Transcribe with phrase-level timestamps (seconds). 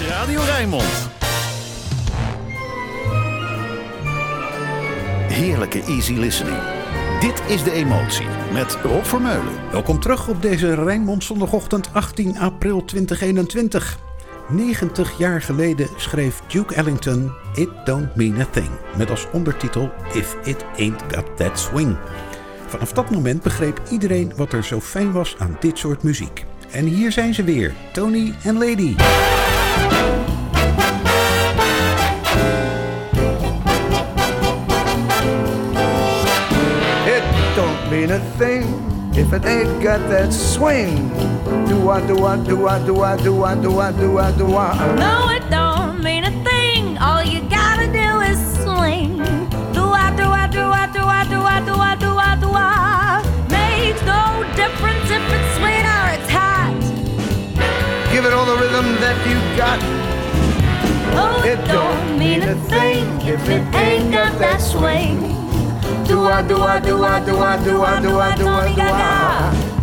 [0.00, 1.08] is Radio Rijnmond.
[5.28, 6.58] Heerlijke easy listening.
[7.20, 9.70] Dit is De Emotie met Rob Vermeulen.
[9.70, 13.98] Welkom terug op deze Rijnmond zondagochtend 18 april 2021.
[14.48, 18.70] 90 jaar geleden schreef Duke Ellington It Don't Mean a Thing.
[18.96, 21.96] Met als ondertitel If It Ain't Got That Swing.
[22.66, 26.44] Vanaf dat moment begreep iedereen wat er zo fijn was aan dit soort muziek.
[26.70, 28.94] En hier zijn ze weer, Tony en Lady.
[38.06, 38.62] Mean a thing
[39.16, 41.08] if it ain't got that swing.
[41.66, 44.56] Do I, do I, do I, do I, do I, do I, do I, do
[44.56, 44.94] I.
[44.96, 46.98] No, it don't mean a thing.
[46.98, 49.16] All you gotta do is swing.
[49.72, 52.50] Do I, do I, do I, do I, do I, do I, do I, do
[52.54, 53.22] I.
[53.50, 56.76] Makes no difference if it's sweet or it's hot.
[58.12, 59.80] Give it all the rhythm that you got.
[61.18, 65.45] Oh, it don't mean a thing if it ain't got that swing.
[66.06, 69.75] I, do I, do I, do I, do I,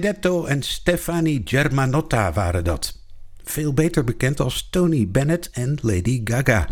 [0.00, 2.98] Benedetto en Stefani Germanotta waren dat.
[3.44, 6.68] Veel beter bekend als Tony Bennett en Lady Gaga.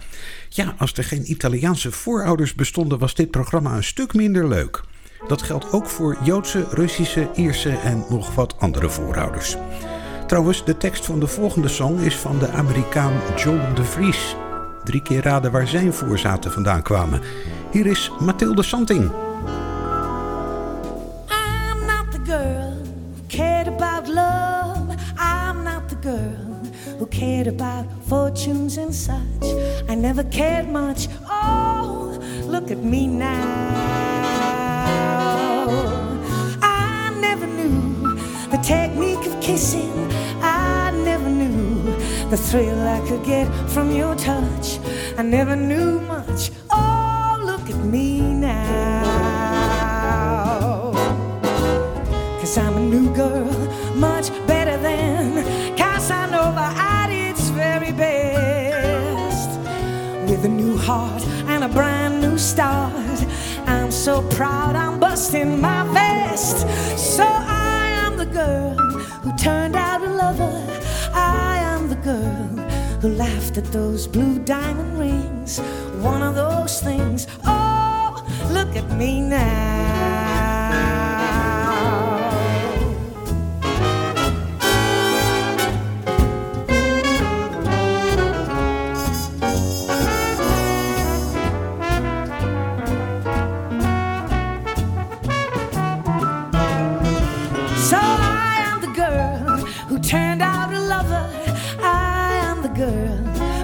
[0.49, 4.81] Ja, als er geen Italiaanse voorouders bestonden, was dit programma een stuk minder leuk.
[5.29, 9.57] Dat geldt ook voor Joodse, Russische, Ierse en nog wat andere voorouders.
[10.27, 14.37] Trouwens, de tekst van de volgende song is van de Amerikaan John de Vries.
[14.85, 17.21] Drie keer raden waar zijn voorzaten vandaan kwamen.
[17.73, 19.26] Hier is Mathilde Santing.
[28.09, 29.47] Fortunes and such.
[29.89, 31.09] I never cared much.
[31.29, 33.75] Oh, look at me now.
[36.63, 38.17] I never knew
[38.51, 39.93] the technique of kissing.
[40.41, 41.83] I never knew
[42.31, 44.79] the thrill I could get from your touch.
[45.19, 46.51] I never knew much.
[46.71, 49.27] Oh, look at me now.
[52.41, 53.51] Cause I'm a new girl,
[53.97, 54.16] much
[60.87, 63.19] heart and a brand new start.
[63.67, 66.59] I'm so proud I'm busting my vest.
[66.97, 68.75] So I am the girl
[69.23, 70.57] who turned out a lover.
[71.13, 72.47] I am the girl
[73.01, 75.59] who laughed at those blue diamond rings.
[76.13, 77.27] One of those things.
[77.45, 79.76] Oh, look at me now.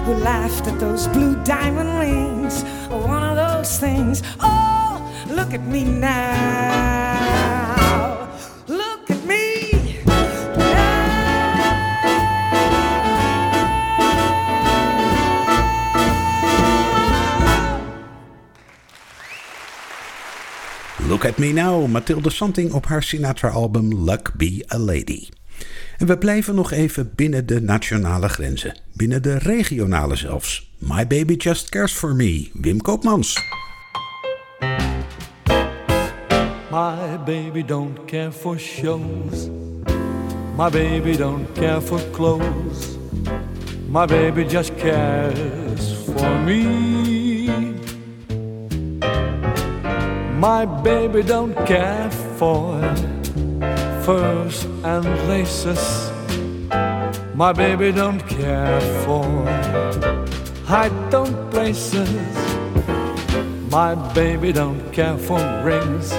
[0.05, 2.63] Who laughed at those blue diamond rings.
[2.89, 4.21] Oh, one of those things.
[4.39, 7.23] Oh, look at me now.
[8.67, 9.99] Look at me.
[21.07, 25.42] Look at Me Now, Mathilde Santing op haar Sinatra-album Luck Be a Lady.
[26.03, 30.75] En we blijven nog even binnen de nationale grenzen, binnen de regionale zelfs.
[30.77, 33.39] My Baby Just Cares For Me, Wim Koopmans.
[36.71, 39.49] My baby don't care for shows.
[40.57, 42.97] My baby don't care for clothes.
[43.87, 47.47] My baby just cares for me.
[50.39, 52.81] My baby don't care for
[54.05, 56.11] furs and laces.
[57.33, 59.23] My baby don't care for
[60.65, 62.09] high tone places.
[63.71, 66.11] My baby don't care for rings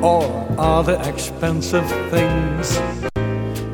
[0.00, 2.80] or other expensive things.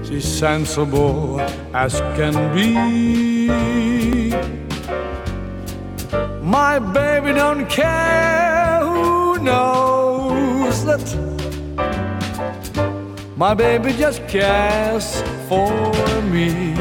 [0.09, 1.39] She's sensible
[1.75, 4.31] as can be.
[6.41, 11.34] My baby don't care who knows that.
[13.37, 15.69] My baby just cares for
[16.23, 16.73] me.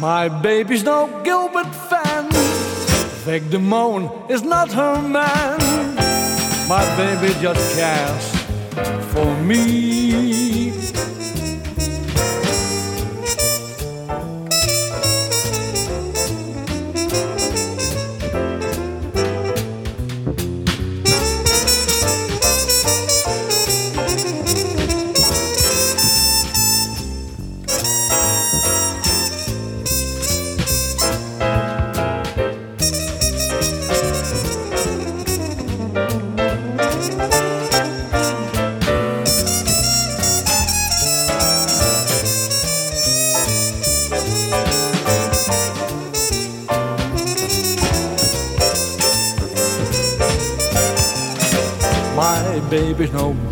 [0.00, 2.30] My baby's no Gilbert fan.
[3.26, 5.58] Vic Damone is not her man.
[6.68, 8.34] My baby just cares
[9.12, 10.39] for me.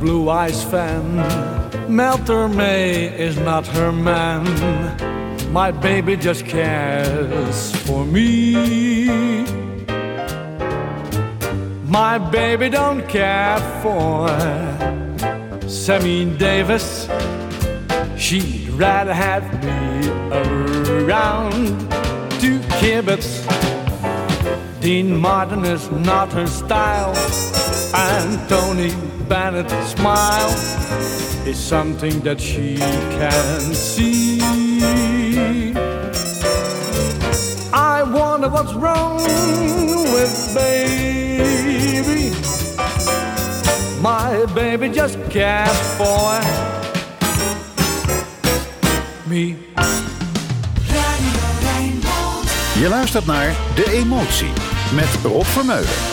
[0.00, 1.16] Blue eyes fan.
[1.88, 4.44] Mel Tormé is not her man.
[5.52, 9.44] My baby just cares for me.
[11.86, 14.28] My baby don't care for
[15.68, 17.08] Sammy Davis.
[18.16, 21.80] She'd rather have me around
[22.40, 23.42] to kibitz.
[24.80, 27.16] Dean Martin is not her style,
[27.94, 28.92] and Tony
[29.28, 30.50] Bennett's smile
[31.46, 34.40] is something that she can see.
[37.72, 39.16] I wonder what's wrong
[40.14, 42.30] with baby.
[44.00, 46.40] My baby just cares for
[49.28, 49.56] me.
[52.80, 54.52] Je luistert naar De Emotie
[54.94, 56.07] met Rob Vermeulen.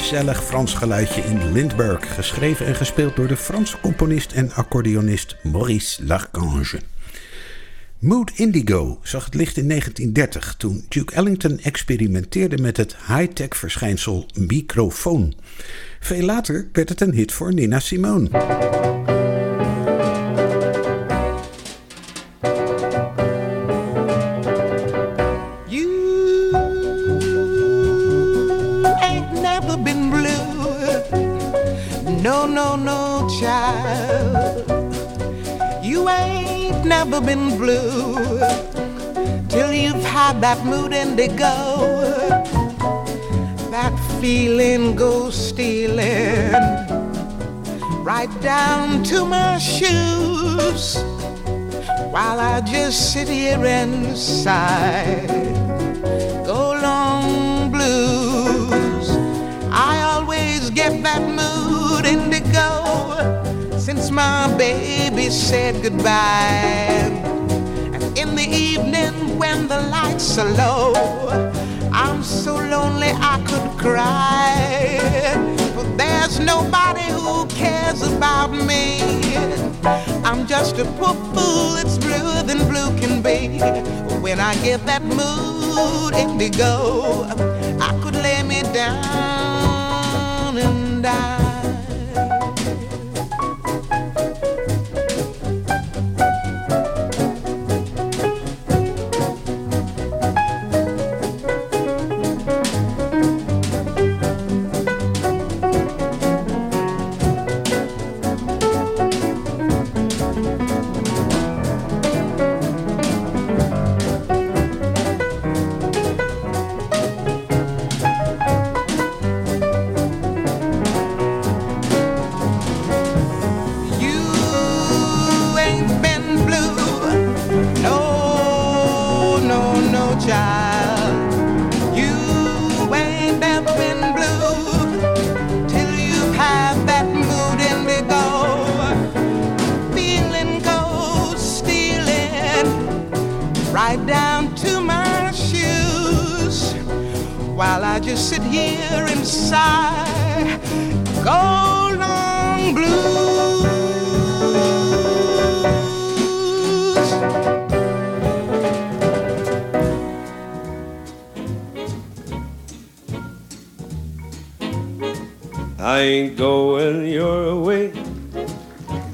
[0.00, 6.04] Gezellig Frans geluidje in Lindbergh, geschreven en gespeeld door de Franse componist en accordeonist Maurice
[6.04, 6.80] Larchange.
[7.98, 14.26] Mood Indigo zag het licht in 1930 toen Duke Ellington experimenteerde met het high-tech verschijnsel
[14.34, 15.34] microfoon.
[16.00, 18.28] Veel later werd het een hit voor Nina Simone.
[32.84, 34.64] No, child.
[35.82, 38.16] You ain't never been blue
[39.48, 41.54] till you've had that mood indigo.
[43.70, 46.52] That feeling goes stealing
[48.02, 50.96] right down to my shoes
[52.10, 55.26] while I just sit here and sigh.
[64.10, 67.10] My baby said goodbye.
[67.94, 70.92] And in the evening when the lights are low,
[71.92, 74.98] I'm so lonely I could cry.
[75.74, 79.00] But there's nobody who cares about me.
[80.24, 83.58] I'm just a poor fool it's bluer than blue can be.
[84.20, 87.24] When I get that mood indigo,
[87.80, 91.49] I could lay me down and die.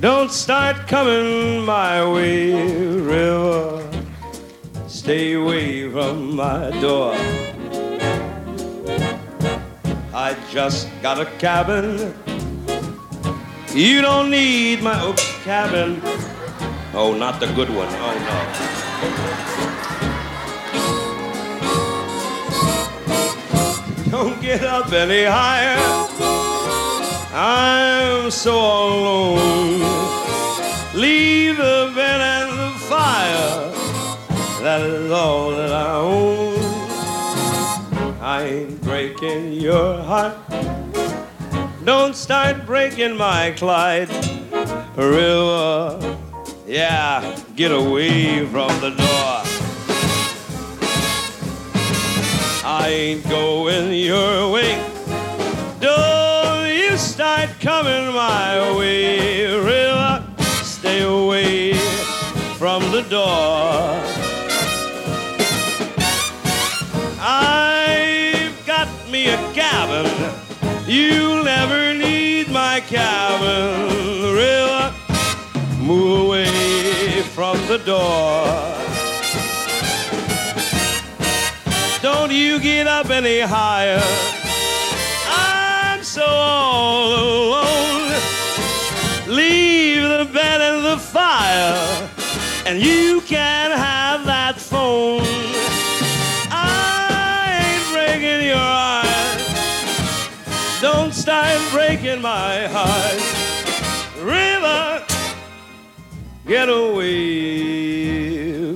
[0.06, 2.54] Don't start coming my way,
[2.94, 3.82] river.
[4.86, 7.12] Stay away from my door.
[10.14, 12.14] I just got a cabin.
[13.74, 16.00] You don't need my oak cabin.
[16.94, 17.88] Oh, not the good one.
[17.90, 18.14] Oh,
[24.12, 24.12] no.
[24.12, 26.45] Don't get up any higher.
[27.38, 29.80] I'm so alone.
[30.94, 33.70] Leave the bed and the fire.
[34.62, 36.56] That is all that I own.
[38.22, 40.38] I ain't breaking your heart.
[41.84, 44.08] Don't start breaking my Clyde
[44.96, 46.16] River.
[46.66, 49.42] Yeah, get away from the door.
[52.64, 54.95] I ain't going your way.
[57.16, 60.22] Start coming my way, River.
[60.62, 61.72] Stay away
[62.58, 64.02] from the door.
[67.18, 70.04] I've got me a cabin.
[70.86, 74.94] You'll never need my cabin, River.
[75.80, 78.44] Move away from the door.
[82.02, 84.35] Don't you get up any higher.
[86.16, 88.08] So all alone.
[89.28, 92.08] Leave the bed and the fire,
[92.64, 95.20] and you can have that phone.
[96.50, 99.38] I ain't breaking your heart.
[100.80, 103.20] Don't start breaking my heart.
[104.24, 105.04] River,
[106.46, 107.18] get away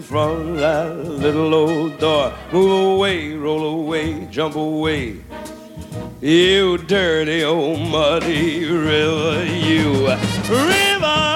[0.03, 2.35] from that little old door.
[2.53, 5.23] Move away, roll away, jump away.
[6.23, 10.07] You dirty old muddy river, you
[10.51, 11.30] river,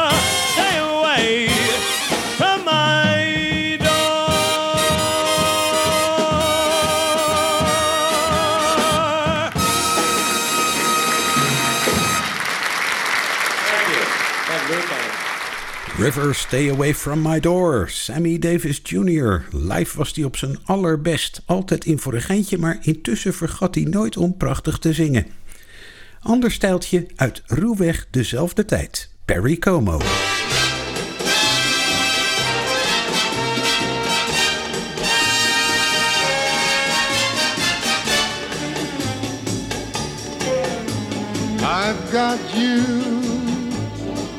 [16.04, 17.88] River, Stay Away From My Door.
[17.88, 19.44] Sammy Davis Jr.
[19.50, 21.42] Live was hij op zijn allerbest.
[21.46, 25.26] Altijd in voor een geintje, maar intussen vergat hij nooit om prachtig te zingen.
[26.20, 29.10] Ander stijltje uit ruwweg dezelfde tijd.
[29.24, 30.00] Perry Como.
[41.60, 43.13] I've got you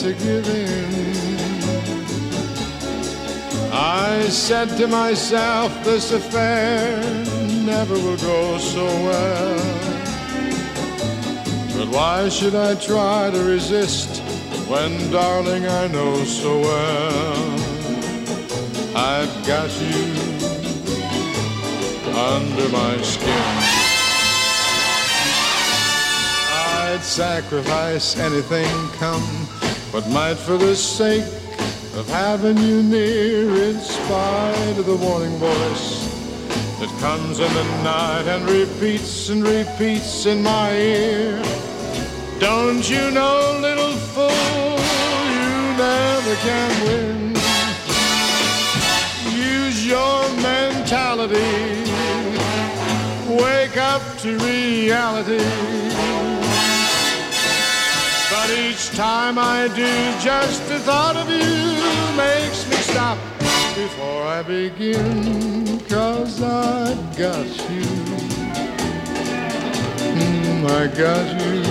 [0.00, 1.10] to give in.
[3.70, 7.02] I said to myself, this affair
[7.66, 9.56] never will go so well.
[11.76, 14.22] But why should I try to resist
[14.70, 17.60] when, darling, I know so well
[18.96, 20.30] I've got you
[22.16, 23.90] under my skin.
[26.90, 29.48] I'd sacrifice anything come,
[29.92, 31.24] but might for the sake
[31.96, 36.08] of having you near, in spite of the warning voice
[36.78, 41.42] that comes in the night and repeats and repeats in my ear.
[42.38, 44.78] Don't you know, little fool,
[45.36, 47.34] you never can win.
[49.34, 51.84] Use your mentality,
[53.28, 56.29] wake up to reality.
[58.50, 59.86] But each time I do,
[60.18, 63.16] just the thought of you makes me stop
[63.76, 65.78] before I begin.
[65.88, 67.86] Cause I've got you.
[70.18, 71.62] Mm, I got you.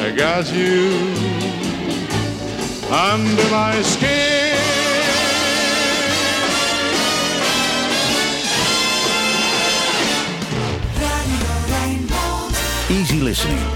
[0.00, 0.96] I got you
[2.90, 4.56] under my skin.
[12.88, 13.75] Easy listening.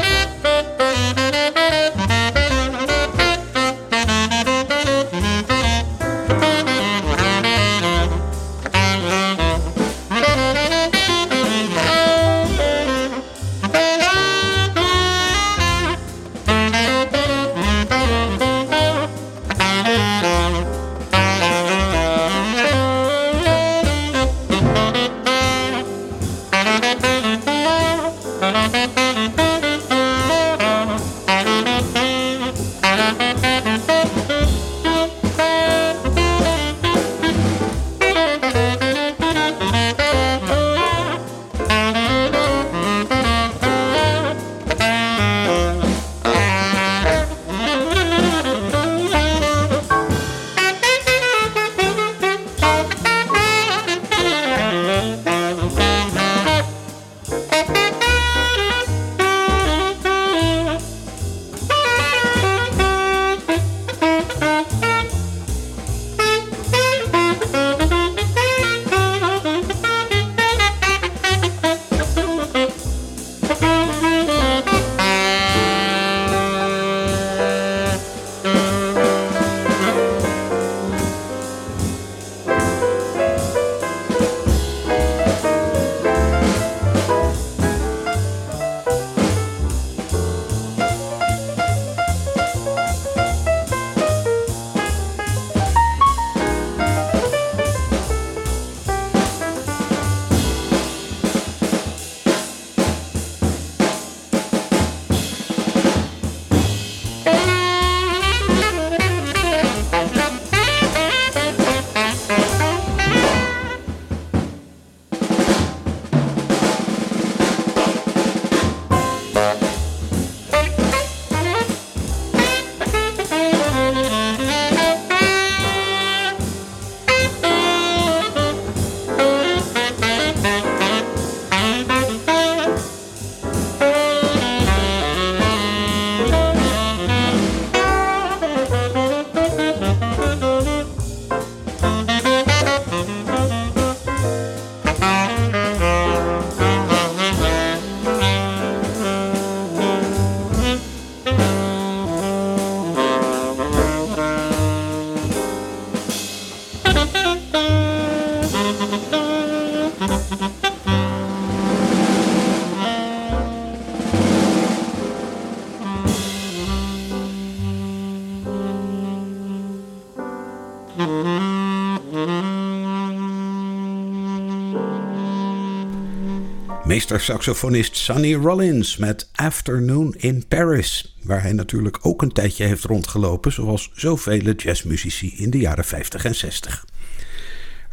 [176.91, 183.51] Meester-saxofonist Sonny Rollins met Afternoon in Paris, waar hij natuurlijk ook een tijdje heeft rondgelopen,
[183.51, 186.85] zoals zoveel jazzmuzici in de jaren 50 en 60.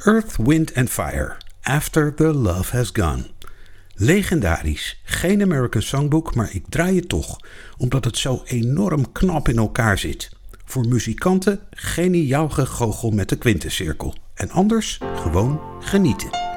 [0.04, 3.26] Earth, Wind and Fire, After the Love Has Gone.
[3.94, 7.40] Legendarisch, geen American Songbook, maar ik draai het toch,
[7.76, 10.30] omdat het zo enorm knap in elkaar zit.
[10.64, 14.14] Voor muzikanten geniaal gegoochel met de kwintencirkel.
[14.34, 16.47] En anders gewoon genieten.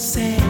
[0.00, 0.49] For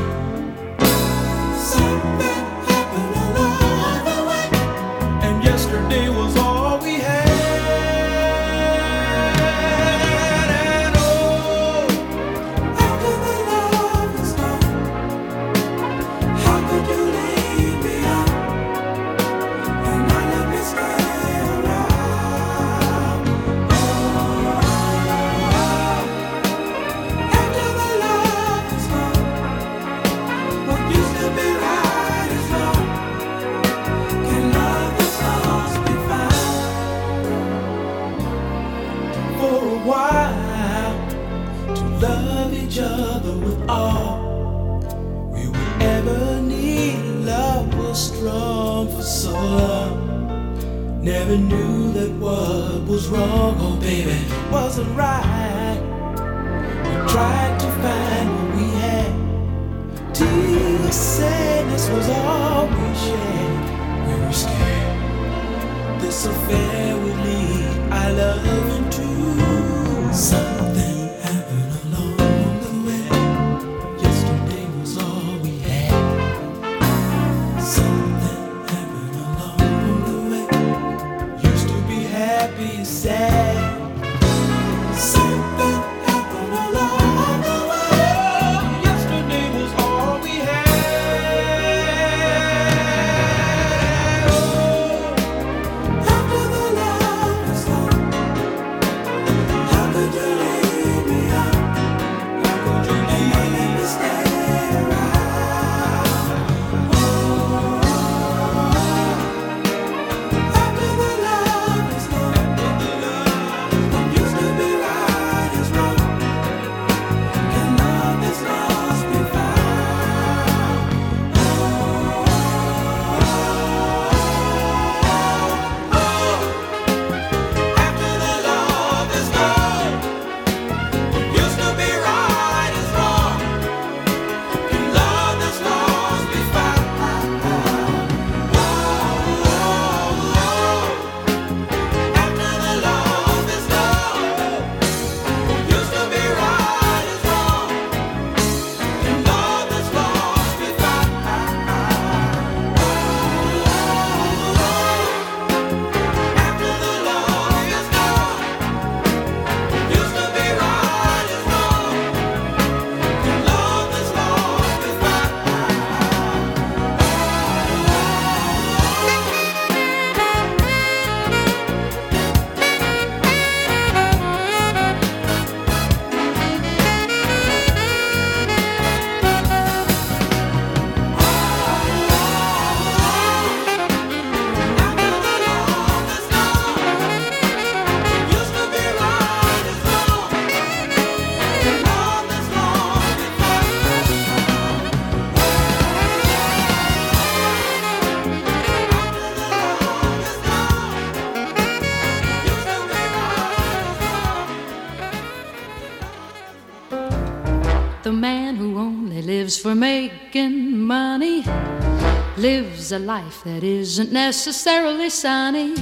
[212.93, 215.75] a life that isn't necessarily sunny.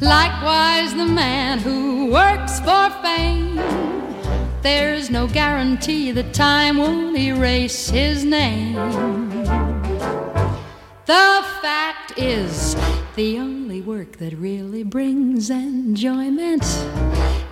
[0.00, 3.54] Likewise, the man who works for fame
[4.64, 8.76] there's no guarantee that time won't erase his name.
[11.04, 12.74] The fact is,
[13.14, 16.64] the only work that really brings enjoyment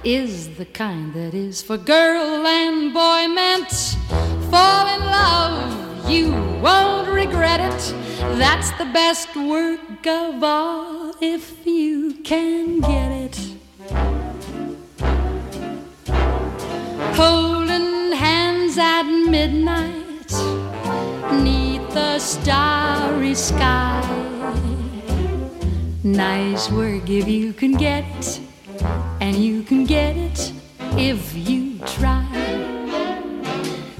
[0.02, 3.70] is the kind that is for girl and boy meant.
[4.50, 7.94] Fall in love, you won't regret it.
[8.38, 13.38] That's the best work of all if you can get it.
[17.14, 20.32] Holding hands at midnight
[21.42, 24.00] neath the starry sky.
[26.02, 28.40] Nice work if you can get it,
[29.20, 30.52] and you can get it
[30.96, 32.26] if you try.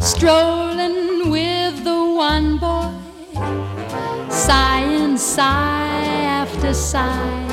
[0.00, 1.11] Strolling
[2.14, 2.92] one boy,
[4.28, 7.48] sighing sigh after sigh.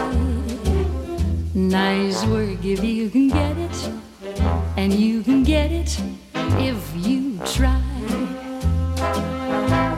[1.54, 3.92] Nice work if you can get it,
[4.78, 6.00] and you can get it
[6.58, 7.82] if you try.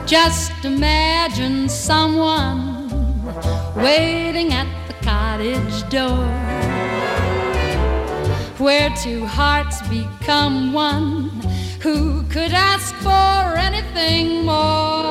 [0.06, 2.88] Just imagine someone
[3.76, 6.26] waiting at the cottage door
[8.58, 11.31] where two hearts become one.
[11.82, 15.02] Who could ask for anything more?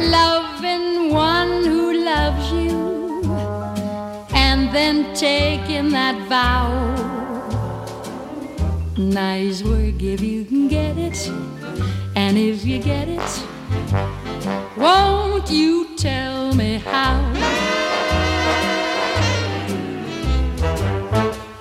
[0.00, 3.22] Loving one who loves you
[4.34, 6.66] and then taking that vow.
[8.96, 11.28] Nice work if you can get it,
[12.16, 13.42] and if you get it,
[14.76, 17.20] won't you tell me how?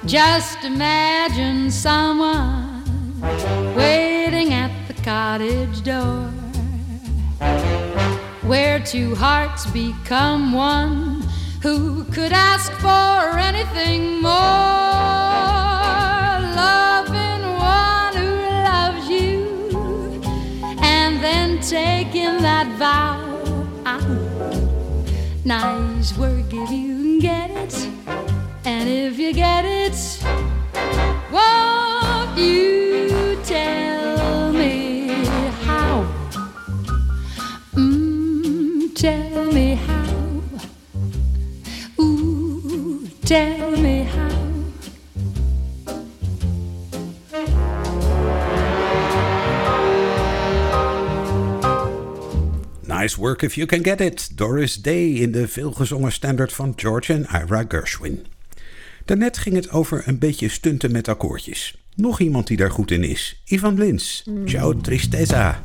[0.07, 2.62] Just imagine someone
[3.75, 6.29] waiting at the cottage door
[8.43, 11.23] where two hearts become one.
[11.61, 14.31] Who could ask for anything more?
[16.61, 18.31] Loving one who
[18.69, 20.21] loves you
[20.81, 23.17] and then taking that vow.
[23.85, 24.05] Ah,
[25.45, 27.89] nice work if you can get it.
[28.65, 29.95] And if you get it,
[31.31, 31.82] won't
[32.37, 35.07] you tell me
[35.65, 36.05] how?
[37.73, 40.41] Mm, tell me how.
[41.99, 44.29] Ooh, tell me how.
[52.85, 54.29] Nice work if you can get it.
[54.35, 58.32] Doris Day in de veelgezongen standaard van George en Ira Gershwin.
[59.05, 61.75] Daarnet ging het over een beetje stunten met akkoordjes.
[61.95, 63.41] Nog iemand die daar goed in is.
[63.45, 64.23] Ivan Lins.
[64.45, 65.63] Ciao Tristeza.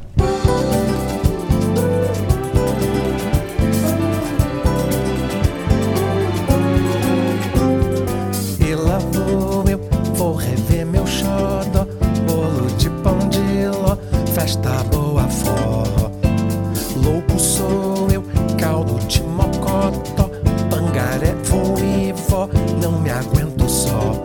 [22.91, 24.23] Não me aguento só.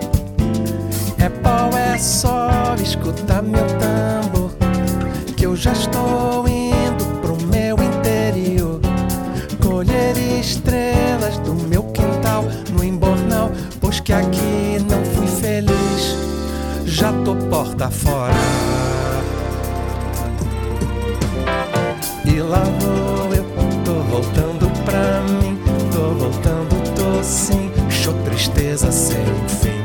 [1.19, 4.51] É pau, é só, escuta meu tambor
[5.35, 8.79] Que eu já estou indo pro meu interior.
[9.61, 16.15] Colher estrelas do meu quintal no embornal, pois que aqui não fui feliz,
[16.85, 18.22] já tô porta fora.
[28.43, 29.83] Tristeza sem fim.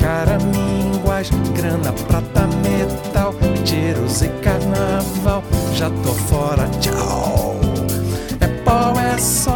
[0.00, 3.34] Caraminguas, grana, prata, metal,
[3.64, 5.42] tiros e carnaval,
[5.74, 7.56] já tô fora, tchau.
[8.40, 9.55] É pau, é só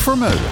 [0.00, 0.49] Vermeulen.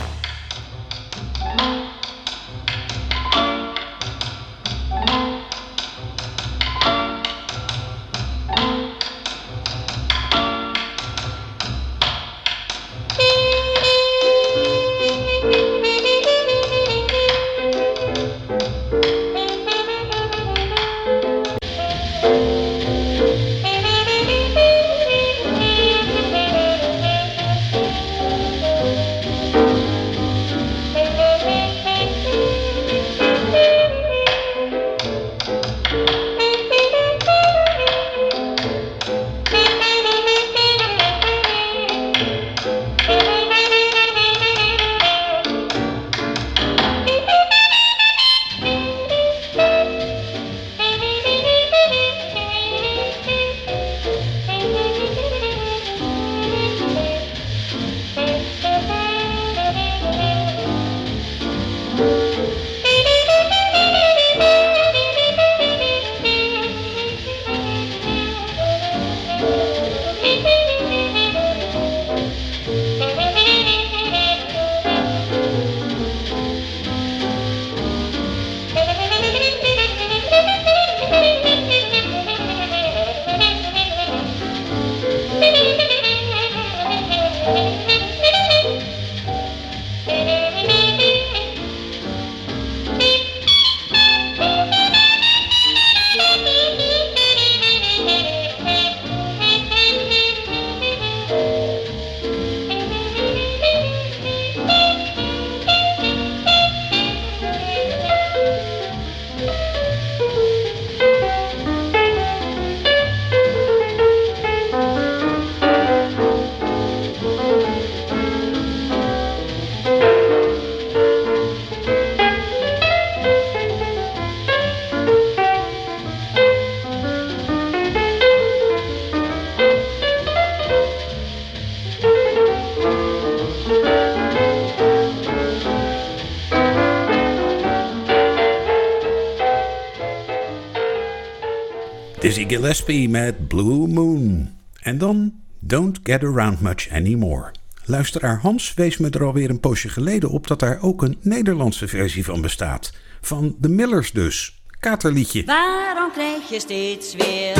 [142.28, 144.50] Dizzy Gillespie met Blue Moon.
[144.80, 147.54] En dan Don't Get Around Much Anymore.
[147.84, 151.88] Luisteraar Hans wees me er alweer een poosje geleden op dat daar ook een Nederlandse
[151.88, 152.92] versie van bestaat.
[153.20, 154.62] Van de Millers dus.
[154.80, 155.44] Katerliedje.
[155.44, 157.54] Waarom krijg je steeds weer,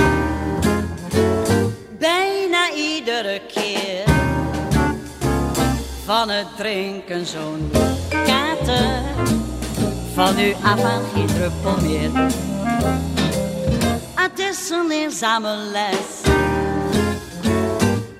[1.99, 4.05] bijna iedere keer,
[6.05, 7.71] van het drinken zo'n
[8.09, 9.03] kater?
[10.15, 12.11] Van nu af aan geen druppel meer.
[14.29, 16.33] Het is een leerzame les.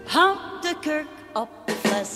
[0.05, 2.09] Houd de kurk op de fles.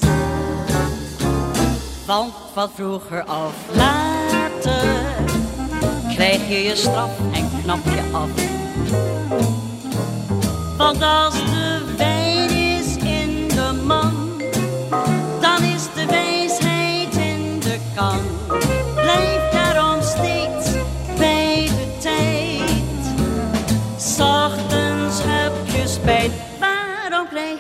[2.07, 5.05] Want van vroeger af later
[6.15, 8.31] krijg je je straf en knap je af.
[10.77, 12.42] Want als de wijn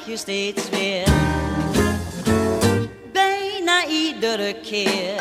[0.06, 1.08] je steeds weer?
[3.12, 5.14] Bijna iedere keer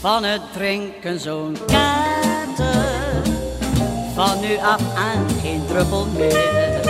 [0.00, 3.22] van het drinken zo'n kater.
[4.14, 6.81] Van nu af aan geen druppel meer.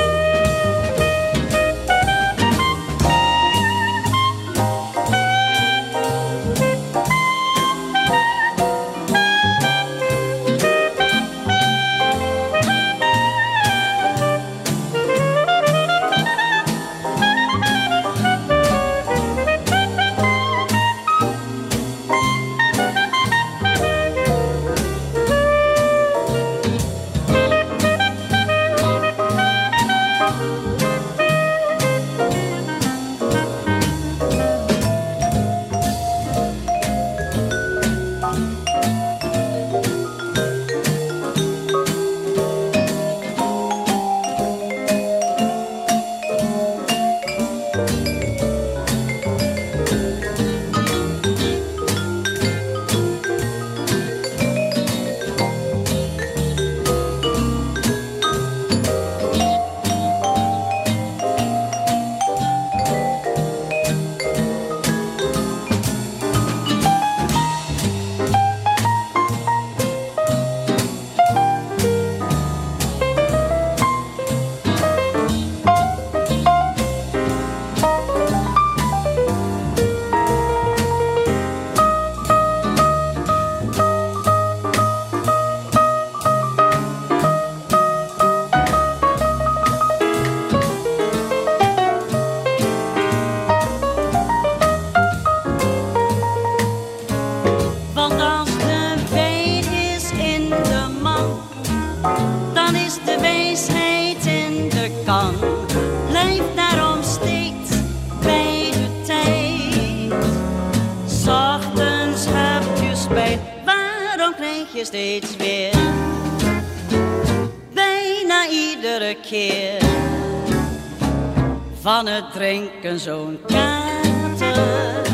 [122.04, 125.06] van het drinken zo'n kater.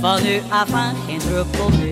[0.00, 1.91] Van nu af aan geen druppel meer.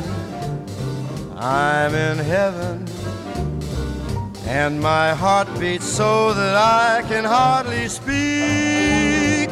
[4.71, 9.49] And my heart beats so that I can hardly speak.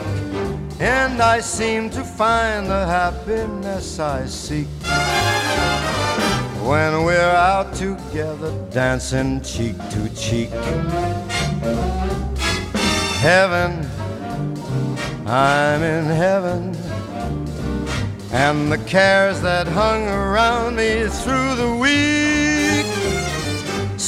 [0.79, 4.67] And I seem to find the happiness I seek
[6.63, 10.51] when we're out together dancing cheek to cheek.
[13.19, 13.85] Heaven,
[15.27, 16.73] I'm in heaven.
[18.31, 22.38] And the cares that hung around me through the week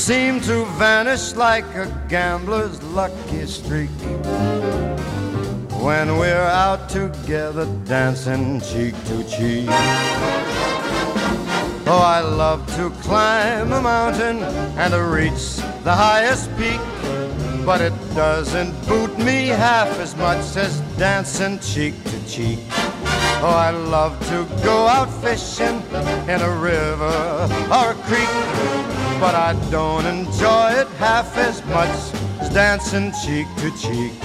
[0.02, 3.91] seem to vanish like a gambler's lucky streak
[5.80, 9.68] when we're out together dancing cheek to cheek.
[11.86, 14.41] Oh, I love to climb a mountain
[14.82, 16.82] and to reach the highest peak,
[17.64, 22.58] but it doesn't boot me half as much as dancing cheek to cheek.
[23.43, 25.78] Oh, I love to go out fishing
[26.28, 31.95] in a river or a creek, but I don't enjoy it half as much
[32.41, 34.19] as dancing cheek to cheek.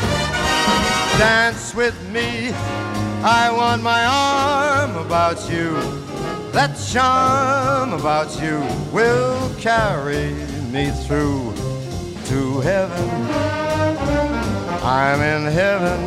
[1.18, 2.51] Dance with me,
[3.22, 5.74] I want my arm about you.
[6.53, 8.57] That charm about you
[8.90, 10.32] will carry
[10.72, 11.53] me through
[12.30, 13.11] to heaven.
[14.82, 16.01] I'm in heaven,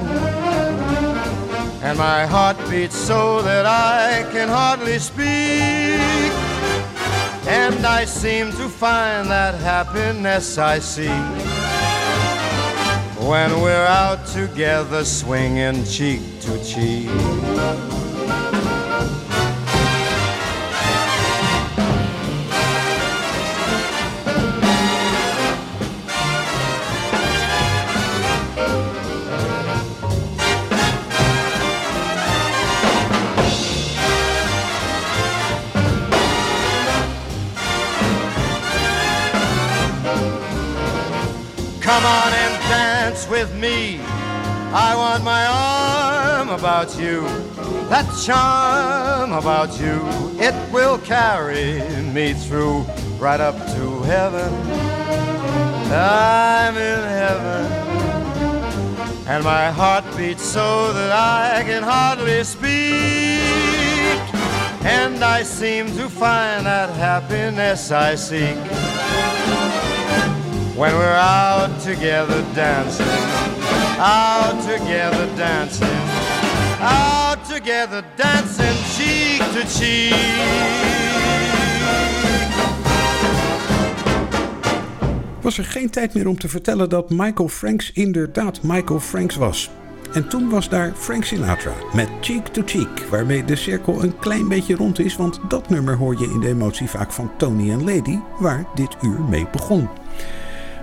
[1.84, 6.49] and my heart beats so that I can hardly speak.
[7.48, 11.10] And I seem to find that happiness I seek
[13.28, 17.10] when we're out together swinging cheek to cheek.
[43.20, 44.00] Dance with me.
[44.72, 47.22] I want my arm about you.
[47.90, 50.06] That charm about you,
[50.40, 51.82] it will carry
[52.14, 52.86] me through
[53.18, 54.54] right up to heaven.
[55.92, 57.66] I'm in heaven.
[59.28, 62.70] And my heart beats so that I can hardly speak.
[64.86, 68.58] And I seem to find that happiness I seek
[70.80, 73.06] when we're out together dancing,
[74.00, 76.02] out together dancing,
[76.80, 80.14] out together dancing cheek to cheek.
[85.42, 89.70] Was er geen tijd meer om te vertellen dat Michael Franks inderdaad Michael Franks was.
[90.14, 94.48] En toen was daar Frank Sinatra met Cheek to Cheek, waarmee de cirkel een klein
[94.48, 97.84] beetje rond is, want dat nummer hoor je in de emotie vaak van Tony en
[97.84, 99.90] Lady, waar dit uur mee begon.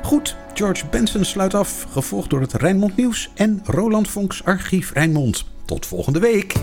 [0.07, 5.44] Goed, George Benson sluit af, gevolgd door het Rijnmond Nieuws en Roland Vonks Archief Rijnmond.
[5.64, 6.54] Tot volgende week!